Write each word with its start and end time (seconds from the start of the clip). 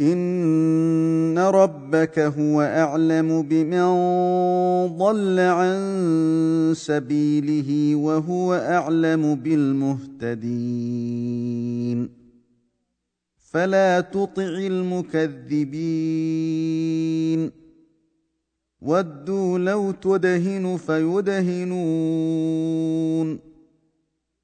ان 0.00 1.38
ربك 1.38 2.18
هو 2.18 2.62
اعلم 2.62 3.42
بمن 3.42 3.84
ضل 4.98 5.40
عن 5.40 6.72
سبيله 6.76 7.96
وهو 7.96 8.54
اعلم 8.54 9.34
بالمهتدين 9.34 10.54
فلا 13.38 14.00
تطع 14.00 14.42
المكذبين 14.42 15.90
ودوا 18.82 19.58
لو 19.58 19.90
تدهن 19.90 20.76
فيدهنون 20.76 21.94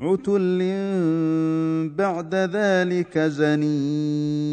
عتل 0.00 0.58
بعد 1.96 2.34
ذلك 2.34 3.18
زنيم 3.18 4.50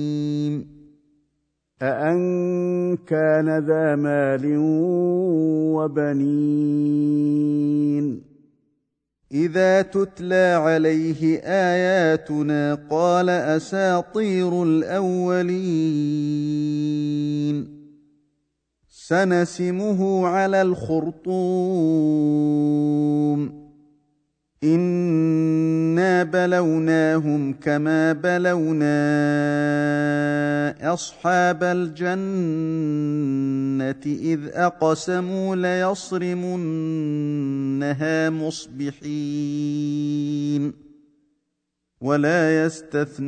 أأن 1.82 2.98
كان 3.08 3.58
ذا 3.58 3.96
مال 3.96 4.56
وبنين 5.76 7.48
إذا 9.32 9.82
تتلى 9.82 10.62
عليه 10.64 11.40
آياتنا 11.44 12.76
قال 12.90 13.30
أساطير 13.30 14.64
الأولين 14.64 16.08
سنسمه 18.90 20.28
على 20.28 20.62
الخرطوم 20.62 21.28
انا 24.64 26.24
بلوناهم 26.24 27.54
كما 27.54 28.14
بلونا 28.14 28.98
اصحاب 30.94 31.64
الجنه 31.64 32.08
اذ 34.06 34.40
اقسموا 34.54 35.56
ليصرمنها 35.56 36.70
مصبحين 38.30 39.54
ولا 42.02 42.66
يستثنون 42.66 43.28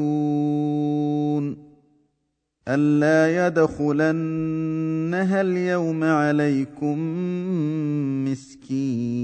ألا 2.67 3.47
يدخلنها 3.47 5.41
اليوم 5.41 6.03
عليكم 6.03 6.99
مسكين. 8.25 9.23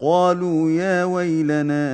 قالوا 0.00 0.70
يا 0.70 1.04
ويلنا 1.04 1.90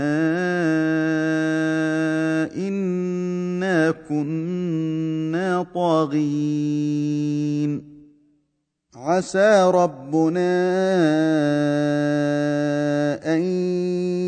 إنا 2.56 3.90
كنا 4.08 5.66
طاغين. 5.74 7.14
عسى 8.94 9.70
ربنا 9.74 10.54
أن 13.34 13.42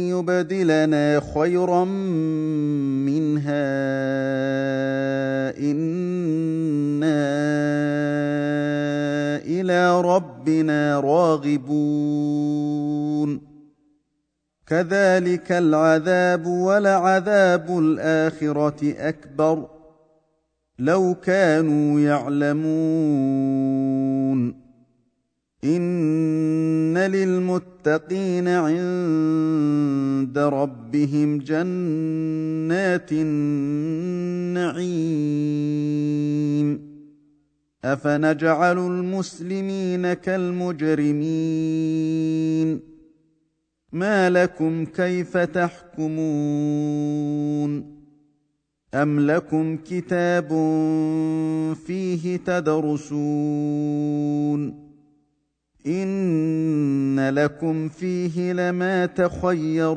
يبدلنا 0.09 1.21
خيرا 1.35 1.85
منها. 3.05 3.77
إنا 5.61 7.27
إلى 9.45 10.01
ربنا 10.01 11.01
راغبون. 11.01 12.37
كذلك 14.67 15.53
العذاب 15.53 16.47
ولعذاب 16.47 17.79
الآخرة 17.79 19.09
أكبر. 19.09 19.69
لو 20.79 21.15
كانوا 21.15 22.01
يعلمون. 22.01 22.67
إن 25.65 26.99
للمتقين 26.99 28.49
عند 28.49 30.39
ربهم 30.39 31.39
جنات 31.39 33.13
النعيم. 33.13 34.87
أفنجعل 37.85 38.79
المسلمين 38.79 40.13
كالمجرمين؟ 40.13 42.96
ما 43.93 44.31
لكم 44.31 44.85
كيف 44.85 45.37
تحكمون 45.37 46.97
أم 48.95 49.21
لكم 49.21 49.77
كتاب 49.77 50.49
فيه 51.87 52.37
تدرسون 52.37 53.67
إن 55.87 57.29
لكم 57.29 57.89
فيه 57.89 58.53
لما 58.53 59.07
تخيرون 59.07 59.97